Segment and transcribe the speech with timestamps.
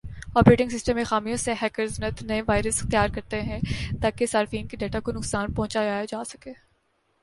[0.35, 3.59] operating system میں خامیوں سے ہیکرز نت نئے وائرس تیار کرتے ہیں
[4.01, 6.53] تاکہ صارفین کے ڈیٹا کو نقصان پہنچایا جاسکے